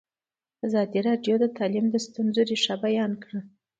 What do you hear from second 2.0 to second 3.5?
ستونزو رېښه بیان کړې.